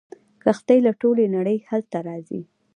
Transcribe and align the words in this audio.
کښتۍ 0.43 0.79
له 0.87 0.91
ټولې 1.01 1.25
نړۍ 1.35 1.57
هلته 1.69 1.97
راځي. 2.07 2.41